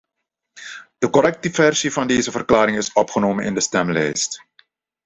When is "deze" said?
2.07-2.31